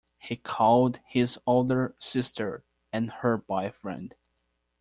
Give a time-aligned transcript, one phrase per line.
[0.17, 4.15] He called his older sister and her boyfriend.